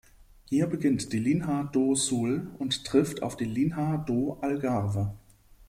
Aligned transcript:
Hier 0.45 0.65
beginnt 0.65 1.13
die 1.13 1.19
Linha 1.19 1.61
do 1.61 1.93
Sul 1.93 2.49
und 2.57 2.85
trifft 2.85 3.21
auf 3.21 3.37
die 3.37 3.45
Linha 3.45 3.97
do 3.97 4.39
Algarve. 4.41 5.13